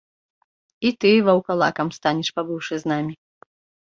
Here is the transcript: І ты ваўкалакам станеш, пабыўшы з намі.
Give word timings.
І 0.89 0.91
ты 1.03 1.09
ваўкалакам 1.27 1.87
станеш, 1.97 2.27
пабыўшы 2.37 2.73
з 2.85 2.93
намі. 2.93 3.13